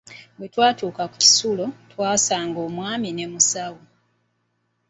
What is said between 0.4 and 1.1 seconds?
twatuuka